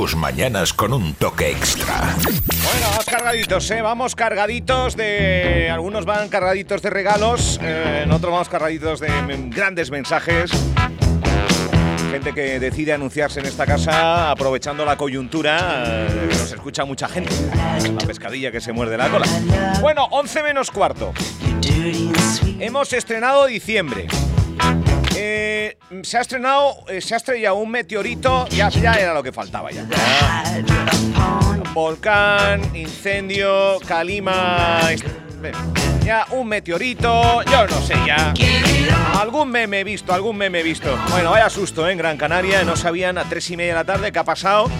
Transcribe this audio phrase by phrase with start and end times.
[0.00, 2.16] tus mañanas con un toque extra.
[2.24, 3.82] Bueno, vamos cargaditos, ¿eh?
[3.82, 5.68] Vamos cargaditos de...
[5.70, 9.10] Algunos van cargaditos de regalos, eh, en otros vamos cargaditos de
[9.50, 10.52] grandes mensajes.
[12.10, 15.84] Gente que decide anunciarse en esta casa aprovechando la coyuntura.
[16.08, 17.34] eh, nos escucha mucha gente.
[17.52, 19.26] La pescadilla que se muerde la cola.
[19.82, 21.12] Bueno, 11 menos cuarto.
[22.58, 24.06] Hemos estrenado diciembre.
[25.22, 29.32] Eh, se ha estrenado, eh, se ha estrellado un meteorito, ya, ya era lo que
[29.32, 29.84] faltaba ya.
[31.74, 34.80] Volcán, incendio, calima,
[35.42, 35.52] ven,
[36.02, 38.32] ya un meteorito, yo no sé ya.
[39.20, 40.98] Algún meme he visto, algún meme he visto.
[41.10, 41.92] Bueno, vaya susto ¿eh?
[41.92, 44.70] en Gran Canaria, no sabían a tres y media de la tarde qué ha pasado.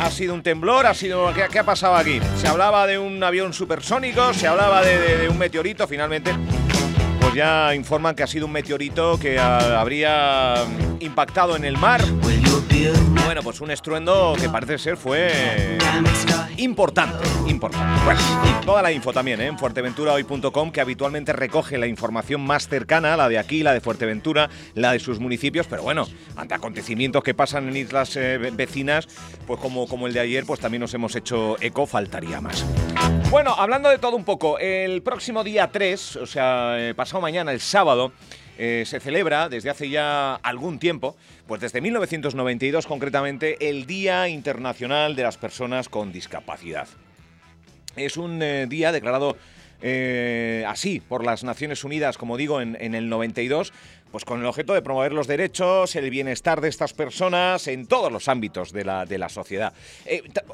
[0.00, 2.20] Ha sido un temblor, ha sido ¿qué, ha pasado aquí?
[2.36, 6.32] Se hablaba de un avión supersónico, se hablaba de, un meteorito, finalmente
[7.36, 10.54] ya informan que ha sido un meteorito que habría
[11.00, 12.00] impactado en el mar.
[13.24, 15.78] Bueno, pues un estruendo que parece ser fue
[16.58, 18.00] importante, importante.
[18.04, 18.20] Bueno,
[18.64, 19.46] toda la info también ¿eh?
[19.46, 24.50] en fuerteventurahoy.com que habitualmente recoge la información más cercana, la de aquí, la de Fuerteventura,
[24.74, 29.06] la de sus municipios, pero bueno, ante acontecimientos que pasan en islas eh, ve- vecinas,
[29.46, 32.64] pues como, como el de ayer, pues también nos hemos hecho eco, faltaría más.
[33.30, 37.52] Bueno, hablando de todo un poco, el próximo día 3, o sea, eh, pasado mañana,
[37.52, 38.12] el sábado,
[38.58, 45.14] eh, se celebra desde hace ya algún tiempo, pues desde 1992 concretamente, el Día Internacional
[45.14, 46.88] de las Personas con Discapacidad.
[47.96, 49.36] Es un eh, día declarado
[49.82, 53.74] eh, así por las Naciones Unidas, como digo, en, el 92,
[54.10, 58.10] pues con el objeto de promover los derechos, el bienestar de estas personas en todos
[58.10, 59.74] los ámbitos de la, sociedad.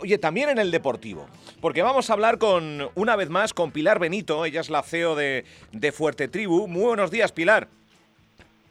[0.00, 1.28] Oye, también en el deportivo,
[1.60, 5.14] porque vamos a hablar con, una vez más, con Pilar Benito, ella es la CEO
[5.14, 6.66] de, de Fuerte Tribu.
[6.66, 7.68] Muy buenos días, Pilar.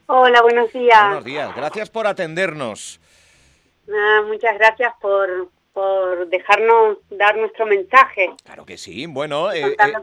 [0.07, 1.03] Hola, buenos días.
[1.05, 2.99] Buenos días, gracias por atendernos.
[3.89, 8.30] Ah, muchas gracias por, por dejarnos dar nuestro mensaje.
[8.43, 9.93] Claro que sí, bueno, eh, eh.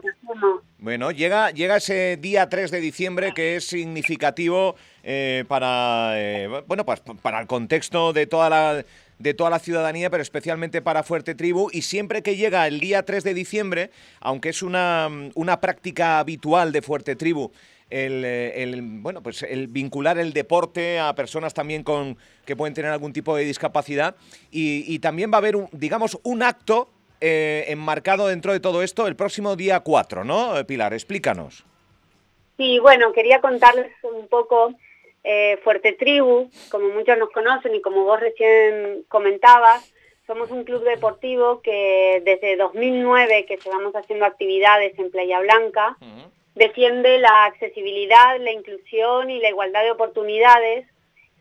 [0.77, 6.85] Bueno, llega, llega ese día 3 de diciembre que es significativo eh, para, eh, bueno,
[6.85, 8.85] pues para el contexto de toda la
[9.19, 11.69] de toda la ciudadanía, pero especialmente para Fuerte Tribu.
[11.73, 13.91] Y siempre que llega el día 3 de diciembre,
[14.21, 17.51] aunque es una, una práctica habitual de Fuerte Tribu,
[17.89, 22.73] el, eh, el, bueno, pues el vincular el deporte a personas también con que pueden
[22.73, 24.15] tener algún tipo de discapacidad.
[24.51, 26.89] Y, y también va a haber, un, digamos, un acto
[27.21, 30.57] eh, enmarcado dentro de todo esto el próximo día 4, ¿no?
[30.57, 31.65] Eh, Pilar, explícanos.
[32.55, 34.73] Sí, bueno, quería contarles un poco
[35.25, 39.91] eh, Fuerte Tribu, como muchos nos conocen y como vos recién comentabas,
[40.27, 45.97] somos un club deportivo que desde 2009 que llevamos haciendo actividades en Playa Blanca,
[46.59, 50.85] defiende la accesibilidad, la inclusión y la igualdad de oportunidades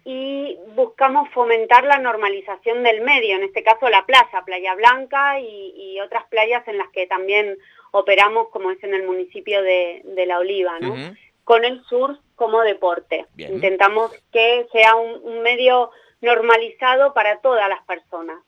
[0.05, 5.75] y buscamos fomentar la normalización del medio, en este caso la playa, Playa Blanca y,
[5.77, 7.59] y otras playas en las que también
[7.91, 10.95] operamos, como es en el municipio de, de La Oliva, ¿no?
[11.43, 13.27] Con el surf como deporte.
[13.35, 13.55] Bien.
[13.55, 15.91] Intentamos que sea un, un medio
[16.21, 18.39] normalizado para todas las personas.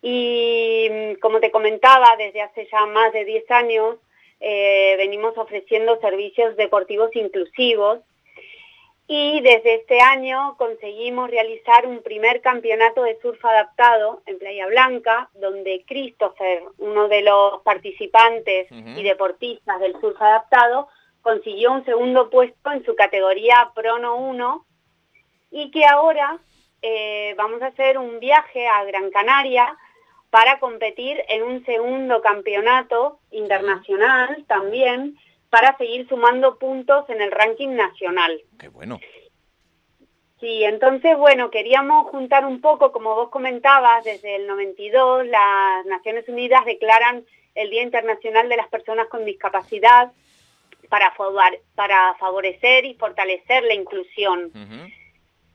[0.00, 3.96] Y como te comentaba, desde hace ya más de 10 años
[4.44, 8.00] eh, venimos ofreciendo servicios deportivos inclusivos.
[9.06, 15.28] Y desde este año conseguimos realizar un primer campeonato de surf adaptado en Playa Blanca,
[15.34, 20.88] donde Christopher, uno de los participantes y deportistas del surf adaptado,
[21.20, 24.66] consiguió un segundo puesto en su categoría Prono 1
[25.50, 26.38] y que ahora
[26.80, 29.76] eh, vamos a hacer un viaje a Gran Canaria
[30.32, 35.18] para competir en un segundo campeonato internacional también
[35.50, 38.40] para seguir sumando puntos en el ranking nacional.
[38.58, 38.98] Qué bueno.
[40.40, 46.26] Sí, entonces, bueno, queríamos juntar un poco, como vos comentabas, desde el 92 las Naciones
[46.30, 50.12] Unidas declaran el Día Internacional de las Personas con Discapacidad
[50.88, 54.50] para, favor- para favorecer y fortalecer la inclusión.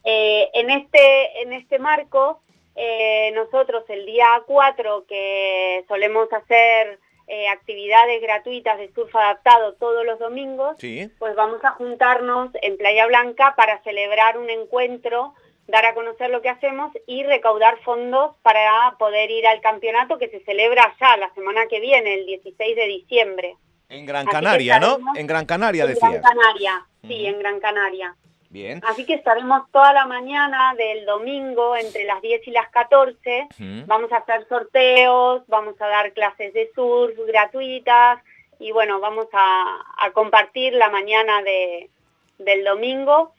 [0.04, 2.42] Eh, en, este, en este marco,
[2.78, 10.06] eh, nosotros el día 4, que solemos hacer eh, actividades gratuitas de surf adaptado todos
[10.06, 11.10] los domingos, Sí.
[11.20, 15.34] pues vamos a juntarnos en Playa Blanca para celebrar un encuentro,
[15.68, 20.30] dar a conocer lo que hacemos y recaudar fondos para poder ir al campeonato que
[20.30, 23.56] se celebra ya la semana que viene, el 16 de diciembre.
[23.90, 24.98] En Gran Así Canaria, ¿no?
[25.16, 26.12] En Gran Canaria en decías.
[26.12, 28.16] Gran Canaria, sí, en Gran Canaria.
[28.50, 28.82] Bien.
[28.88, 33.48] Así que estaremos toda la mañana del domingo entre las 10 y las 14.
[33.52, 33.86] Ujú.
[33.86, 38.24] Vamos a hacer sorteos, vamos a dar clases de surf gratuitas
[38.60, 41.90] y bueno, vamos a, a compartir la mañana de,
[42.38, 43.34] del domingo,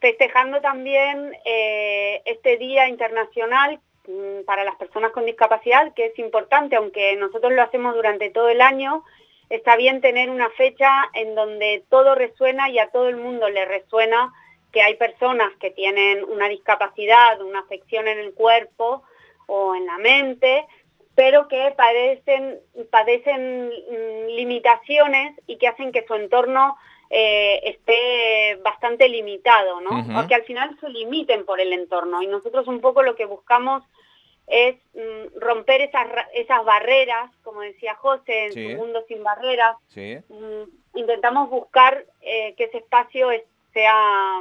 [0.00, 6.76] festejando también eh, este Día Internacional mm, para las personas con discapacidad, que es importante,
[6.76, 9.04] aunque nosotros lo hacemos durante todo el año,
[9.50, 13.64] está bien tener una fecha en donde todo resuena y a todo el mundo le
[13.64, 14.32] resuena
[14.72, 19.02] que hay personas que tienen una discapacidad, una afección en el cuerpo
[19.46, 20.66] o en la mente,
[21.14, 22.58] pero que padecen,
[22.90, 26.76] padecen mm, limitaciones y que hacen que su entorno
[27.08, 30.20] eh, esté bastante limitado, ¿no?
[30.20, 32.20] O que al final se limiten por el entorno.
[32.20, 33.84] Y nosotros un poco lo que buscamos
[34.46, 39.76] es mm, romper esas, esas barreras, como decía José, en su mundo sin barreras.
[39.94, 43.28] Mm, intentamos buscar eh, que ese espacio
[43.72, 44.40] sea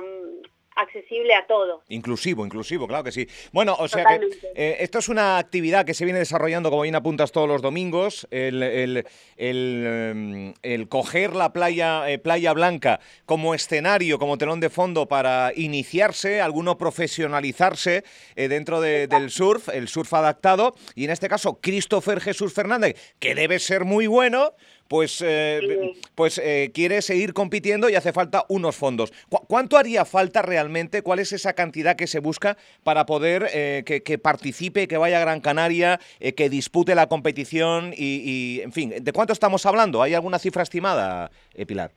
[0.76, 1.84] accesible a todos.
[1.90, 3.28] Inclusivo, inclusivo, claro que sí.
[3.52, 6.96] Bueno, o sea que eh, esto es una actividad que se viene desarrollando, como bien
[6.96, 9.06] apuntas, todos los domingos, el, el,
[9.38, 15.52] el, em, coger la playa, eh, playa Blanca como escenario, como telón de fondo para
[15.56, 18.04] iniciarse, alguno profesionalizarse
[18.36, 23.36] eh, dentro del surf, el surf adaptado, y en este caso Christopher Jesús Fernández, que
[23.36, 24.54] debe ser muy bueno,
[24.88, 29.12] pues, eh, pues eh, quiere seguir compitiendo y hace falta unos fondos.
[29.48, 31.02] ¿Cuánto haría falta realmente?
[31.02, 35.22] ¿Cuál es esa cantidad que se busca para poder eh, que, participe, que vaya a
[35.22, 36.00] Gran Canaria,
[36.36, 40.02] que dispute la competición y, en fin, ¿de cuánto estamos hablando?
[40.02, 41.32] ¿Hay alguna cifra estimada,
[41.68, 41.92] Pilar?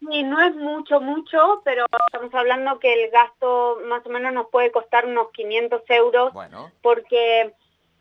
[0.00, 4.48] Sí, no es mucho, mucho, pero estamos hablando que el gasto más o menos nos
[4.50, 6.70] puede costar unos 500 euros, bueno.
[6.82, 7.54] porque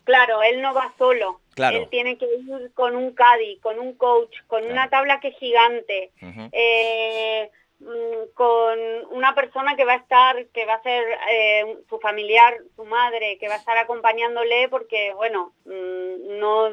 [0.03, 1.39] Claro, él no va solo.
[1.83, 5.37] Él tiene que ir con un caddy, con un coach, con una tabla que es
[5.37, 6.11] gigante,
[6.51, 8.79] eh, mm, con
[9.11, 13.37] una persona que va a estar, que va a ser eh, su familiar, su madre,
[13.39, 16.69] que va a estar acompañándole porque, bueno, mm, no,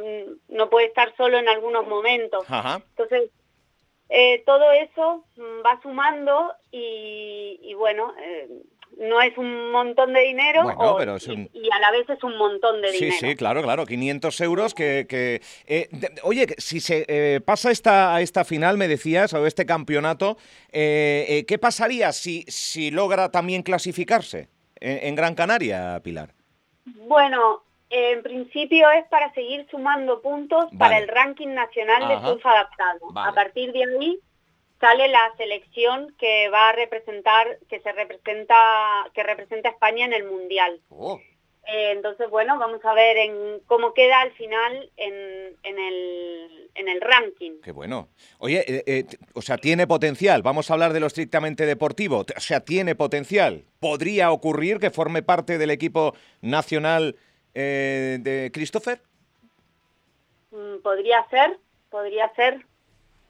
[0.48, 2.46] no puede estar solo en algunos momentos.
[2.90, 3.30] Entonces,
[4.08, 5.24] eh, todo eso
[5.64, 8.14] va sumando y, y bueno,
[8.98, 13.16] no es un montón de dinero y, a la vez es un montón de dinero.
[13.18, 15.06] Sí, sí, claro, claro, 500 euros que...
[15.08, 15.88] que eh,
[16.22, 20.36] oye, si se eh, pasa esta, a esta final, me decías, o este campeonato,
[20.72, 24.48] eh, ¿qué pasaría si, si logra también clasificarse
[24.80, 26.34] en, Gran Canaria, Pilar?
[27.06, 33.08] Bueno, en principio es para seguir sumando puntos para el ranking nacional de surf adaptado.
[33.16, 34.20] A partir de ahí
[34.80, 38.56] sale la selección que va a representar, que se representa,
[39.14, 40.80] que representa a España en el Mundial.
[40.88, 41.20] Oh.
[41.66, 46.88] Eh, entonces, bueno, vamos a ver en cómo queda al final en, en, el, en
[46.88, 47.60] el ranking.
[47.62, 48.08] Qué bueno.
[48.38, 49.04] Oye, eh, eh,
[49.34, 50.42] o sea, tiene potencial.
[50.42, 52.24] Vamos a hablar de lo estrictamente deportivo.
[52.36, 53.64] O sea, tiene potencial.
[53.78, 57.16] ¿Podría ocurrir que forme parte del equipo nacional
[57.52, 59.02] de Christopher?
[60.52, 61.58] Mm, podría ser,
[61.90, 62.64] podría ser.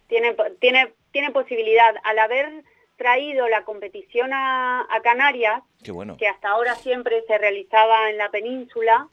[0.09, 2.65] Tiene, tiene tiene posibilidad, al haber
[2.97, 5.63] traído la competición a, Canarias,
[6.19, 9.09] que hasta ahora siempre se realizaba en la península,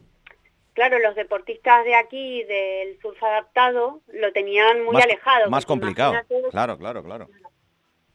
[0.74, 5.48] claro, los deportistas de aquí, del surf adaptado, lo tenían muy alejado.
[5.48, 6.14] Más complicado,
[6.50, 7.28] claro, claro, claro.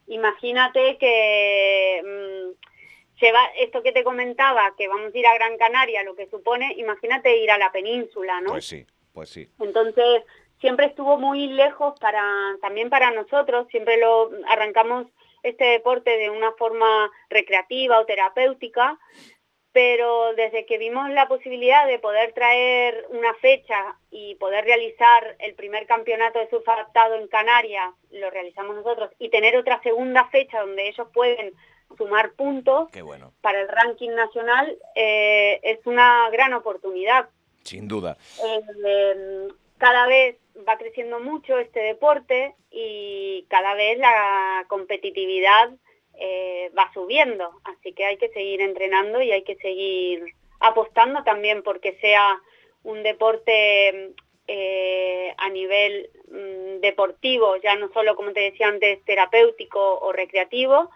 [0.06, 5.56] Imagínate que mm, se va, esto que te comentaba, que vamos a ir a Gran
[5.58, 8.50] Canaria, lo que supone, imagínate ir a la península, ¿no?
[8.50, 9.48] Pues sí, pues sí.
[9.58, 10.22] Entonces,
[10.64, 12.24] siempre estuvo muy lejos para
[12.62, 15.06] también para nosotros, siempre lo arrancamos
[15.42, 18.98] este deporte de una forma recreativa o terapéutica,
[19.72, 25.54] pero desde que vimos la posibilidad de poder traer una fecha y poder realizar el
[25.54, 30.60] primer campeonato de surf adaptado en Canarias, lo realizamos nosotros, y tener otra segunda fecha
[30.60, 31.52] donde ellos pueden
[31.98, 32.88] sumar puntos
[33.42, 37.28] para el ranking nacional, eh, es una gran oportunidad.
[37.64, 38.16] Sin duda.
[38.42, 45.70] Eh, cada vez va creciendo mucho este deporte y cada vez la competitividad
[46.18, 50.24] eh, va subiendo, así que hay que seguir entrenando y hay que seguir
[50.60, 52.40] apostando también porque sea
[52.84, 54.12] un deporte
[54.46, 60.90] eh, a nivel mm, deportivo, ya no solo como te decía antes terapéutico o recreativo,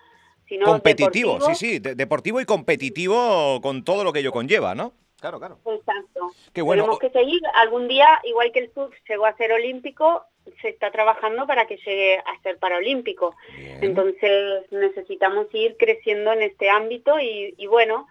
[0.48, 4.92] sino competitivo, sí, sí, deportivo y competitivo con todo lo que ello conlleva, ¿no?
[5.20, 5.58] Claro, claro.
[5.66, 6.30] Exacto.
[6.52, 6.84] Qué bueno.
[6.84, 7.40] Tenemos que seguir.
[7.54, 10.24] Algún día, igual que el surf llegó a ser olímpico,
[10.62, 13.34] se está trabajando para que llegue a ser paralímpico.
[13.56, 18.06] Entonces necesitamos ir creciendo en este ámbito y, y bueno,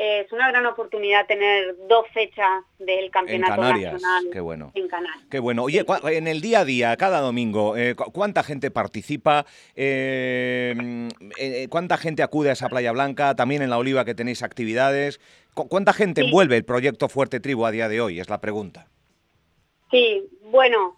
[0.00, 4.70] es una gran oportunidad tener dos fechas del campeonato nacional Qué bueno.
[4.74, 5.26] en Canarias.
[5.28, 5.64] Qué bueno.
[5.64, 9.44] Oye, en el día a día, cada domingo, eh, ¿cuánta gente participa?
[9.74, 13.34] Eh, eh, ¿Cuánta gente acude a esa Playa Blanca?
[13.34, 15.20] También en La Oliva que tenéis actividades.
[15.54, 18.20] ¿Cuánta gente envuelve el proyecto Fuerte Tribu a día de hoy?
[18.20, 18.86] Es la pregunta.
[19.90, 20.96] Sí, bueno,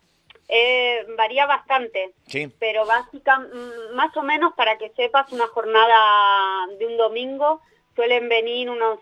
[1.16, 2.52] varía bastante, sí.
[2.58, 3.56] pero básicamente,
[3.94, 7.62] más o menos para que sepas, una jornada de un domingo
[7.94, 8.98] suelen venir unos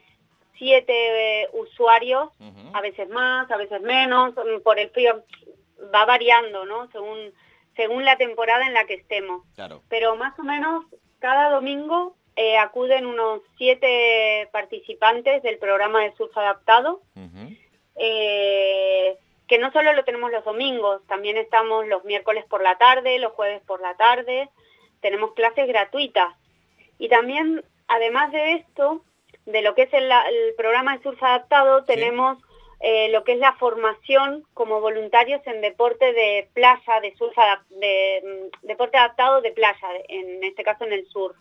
[0.57, 2.31] siete eh, usuarios,
[2.73, 5.23] a veces más, a veces menos, mm, por el frío
[5.95, 6.91] va variando, ¿no?
[6.91, 7.33] Según,
[7.77, 9.45] según la temporada en la que estemos.
[9.89, 10.85] Pero más o menos
[11.21, 17.01] cada domingo eh, acuden unos siete participantes del programa de surf adaptado,
[17.97, 19.17] eh,
[19.49, 23.33] que no solo lo tenemos los domingos, también estamos los miércoles por la tarde, los
[23.33, 24.49] jueves por la tarde,
[25.01, 26.35] tenemos clases gratuitas.
[26.99, 29.03] Y también, además de esto,
[29.47, 30.11] de lo que es el,
[30.57, 32.39] programa de surf adaptado, tenemos
[32.81, 37.35] eh, lo que es la formación como voluntarios en deporte de playa, de surf,
[37.71, 41.35] de, mm, deporte adaptado de playa, en este caso en el sur.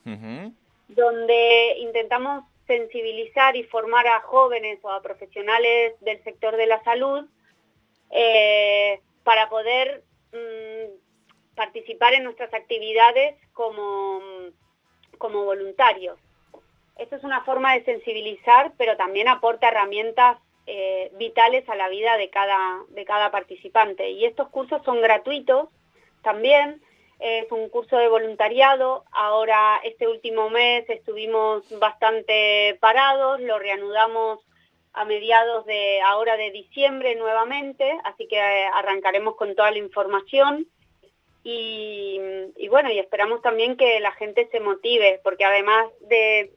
[0.88, 7.26] Donde intentamos sensibilizar y formar a jóvenes o a profesionales del sector de la salud
[8.12, 14.22] eh, para poder mm, participar en nuestras actividades como,
[15.18, 16.18] como voluntarios.
[17.00, 22.18] Esto es una forma de sensibilizar, pero también aporta herramientas eh, vitales a la vida
[22.18, 24.10] de cada, de cada participante.
[24.10, 25.70] Y estos cursos son gratuitos
[26.24, 26.82] también,
[27.20, 29.04] es un curso de voluntariado.
[29.12, 34.40] Ahora, este último mes estuvimos bastante parados, lo reanudamos
[34.94, 40.68] a mediados de ahora de diciembre nuevamente, así que eh, arrancaremos con toda la información.
[41.50, 42.20] Y,
[42.70, 46.52] bueno, y esperamos también que la gente se motive, porque además de,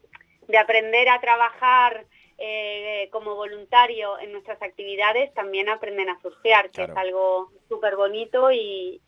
[0.59, 2.07] aprender a trabajar
[2.39, 8.51] eh, como voluntario en nuestras actividades, también aprenden a surfear, que es algo súper bonito
[8.51, 9.01] y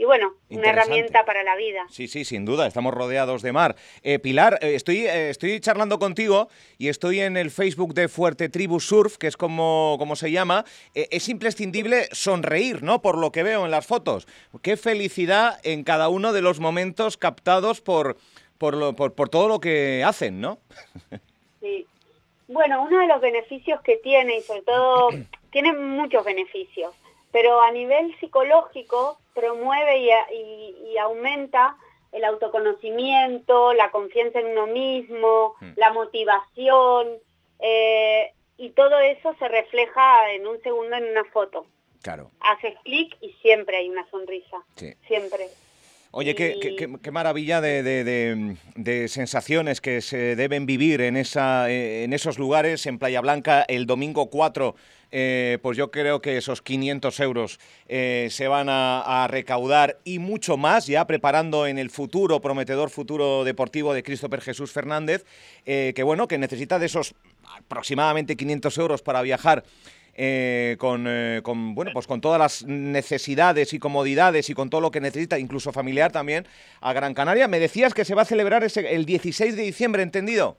[0.00, 1.84] y bueno, una herramienta para la vida.
[1.90, 3.74] Sí, sí, sin duda, estamos rodeados de mar.
[4.04, 6.48] Eh, Pilar, eh, estoy, eh, estoy charlando contigo
[6.78, 10.64] y estoy en el Facebook de Fuerte Tribu Surf, que es como, como se llama.
[10.94, 13.02] es imprescindible sonreír, ¿no?
[13.02, 14.28] Por lo que veo en las fotos.
[14.62, 18.16] Qué felicidad en cada uno de los momentos captados por,
[18.58, 20.58] por, por, por todo lo que hacen, ¿no?
[21.60, 21.86] Sí.
[22.46, 25.08] Bueno, uno de los beneficios que tiene, y sobre todo,
[25.50, 26.94] tiene muchos beneficios
[27.32, 31.76] pero a nivel psicológico promueve y, aumenta
[32.10, 35.72] el autoconocimiento, la confianza en uno mismo, hmm.
[35.76, 37.18] la motivación,
[37.60, 41.66] eh, y todo eso se refleja en un segundo en una foto.
[42.02, 42.32] Claro.
[42.40, 44.56] Haces clic y siempre hay una sonrisa.
[45.06, 45.48] Siempre.
[46.10, 52.98] Oye, qué, maravilla de, sensaciones que se deben vivir en, esa, en esos lugares, en
[52.98, 54.74] Playa Blanca, el domingo 4.
[55.10, 60.56] Eh, pues yo creo que esos 500 euros eh, se van a, recaudar y mucho
[60.56, 65.24] más, ya preparando en el futuro, prometedor futuro deportivo de Christopher Jesús Fernández,
[65.66, 67.14] eh, que bueno, que necesita de esos
[67.56, 69.64] aproximadamente 500 euros para viajar
[70.20, 74.80] eh, con, eh, con, bueno, pues con todas las necesidades y comodidades y con todo
[74.80, 76.44] lo que necesita, incluso familiar también,
[76.80, 77.46] a Gran Canaria.
[77.46, 80.58] Me decías que se va a celebrar ese, el 16 de diciembre, ¿entendido?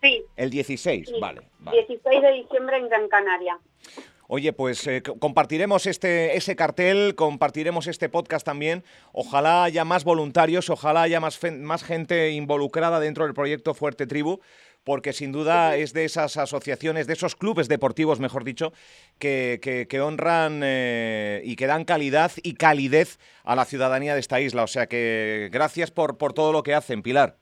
[0.00, 0.22] Sí.
[0.36, 1.40] El 16, vale,
[1.72, 3.58] 16 de diciembre en Gran Canaria.
[4.30, 8.84] Oye, pues eh, compartiremos este, ese cartel, compartiremos este podcast también.
[9.12, 14.40] Ojalá haya más voluntarios, ojalá haya más, más gente involucrada dentro del proyecto Fuerte Tribu,
[14.88, 18.72] porque sin duda es de esas asociaciones, de esos clubes deportivos, mejor dicho,
[19.18, 24.40] que, que, honran eh, y que dan calidad y calidez a la ciudadanía de esta
[24.40, 24.62] isla.
[24.62, 27.36] O sea que gracias por, por todo lo que hacen, Pilar.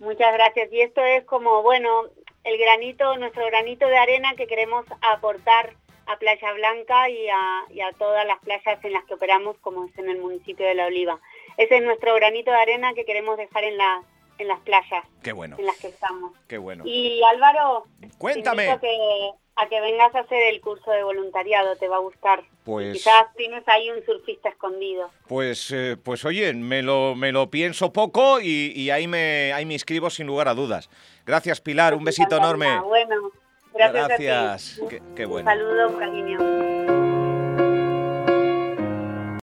[0.00, 0.70] Muchas gracias.
[0.70, 2.02] Y esto es como, bueno,
[2.44, 5.76] el granito, nuestro granito de arena que queremos aportar
[6.08, 9.86] a Playa Blanca y a, y a todas las playas en las que operamos, como
[9.86, 11.20] es en el municipio de La Oliva.
[11.56, 14.02] Ese es nuestro granito de arena que queremos dejar en la
[14.40, 15.56] en las playas Qué bueno.
[15.58, 16.32] en las que estamos.
[16.48, 16.84] Qué bueno.
[16.86, 17.84] Y Álvaro,
[18.18, 18.70] cuéntame.
[18.70, 22.42] A que, a que vengas a hacer el curso de voluntariado, te va a gustar.
[22.64, 25.10] Pues quizás tienes ahí un surfista escondido.
[25.28, 29.74] Pues, eh, pues oye, me lo, me lo pienso poco y, ahí me ahí me
[29.74, 30.88] inscribo sin lugar a dudas.
[31.26, 32.80] Gracias Pilar, un besito enorme.
[32.80, 33.30] Bueno,
[33.74, 34.08] gracias.
[34.08, 34.80] Gracias.
[34.88, 35.50] Qué, qué bueno.
[35.50, 36.79] Un saludo, un cariño.